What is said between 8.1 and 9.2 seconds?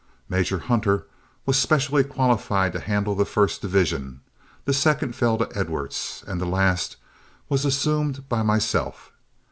by myself.